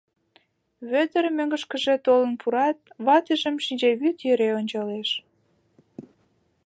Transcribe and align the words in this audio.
Вӧдыр 0.89 1.25
мӧҥгышкыжӧ 1.37 1.95
толын 2.05 2.33
пурат, 2.41 2.77
ватыжым 3.05 3.55
шинчавӱд 3.65 4.17
йӧре 4.27 4.49
ончалеш. 4.59 5.09